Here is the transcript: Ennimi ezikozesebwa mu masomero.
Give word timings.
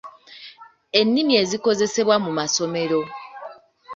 Ennimi 0.99 1.33
ezikozesebwa 1.41 2.15
mu 2.25 2.31
masomero. 2.37 2.99